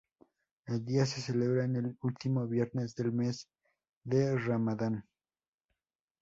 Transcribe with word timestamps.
El 0.65 0.83
día 0.83 1.05
se 1.05 1.21
celebra 1.21 1.63
en 1.63 1.75
el 1.75 1.95
último 2.01 2.47
viernes 2.47 2.95
del 2.95 3.11
mes 3.11 3.47
de 4.03 4.35
ramadán. 4.35 5.05